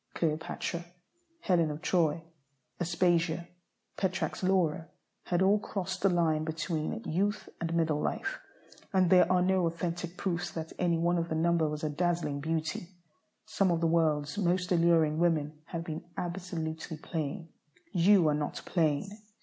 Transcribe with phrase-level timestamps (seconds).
[0.15, 0.83] Cleopatra,
[1.41, 2.23] Helen of Troy,
[2.79, 3.47] Aspasia,
[3.97, 4.87] Petrarch's Laura,
[5.25, 8.39] had all crossed the line between youth and middle life,
[8.93, 12.39] and there are no authentic proofs that any one of the number was a dazzling
[12.41, 12.87] beauty.
[13.45, 17.49] Some of the world's most alluring women have been absolutely plain.
[17.91, 19.05] You are not plain.